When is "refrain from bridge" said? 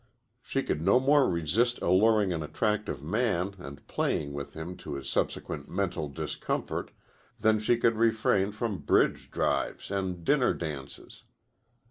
7.97-9.29